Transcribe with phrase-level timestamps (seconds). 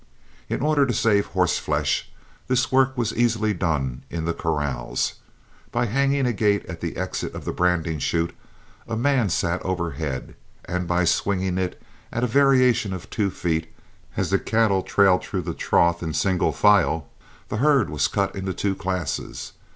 [0.49, 2.09] In order to save horseflesh,
[2.47, 5.13] this work was easily done in the corrals.
[5.71, 8.35] By hanging a gate at the exit of the branding chute,
[8.87, 10.33] a man sat overhead
[10.65, 11.79] and by swinging it
[12.11, 13.71] a variation of two feet,
[14.17, 17.07] as the cattle trailed through the trough in single file,
[17.49, 19.51] the herd was cut into two classes.